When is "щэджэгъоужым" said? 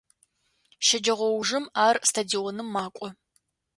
0.85-1.65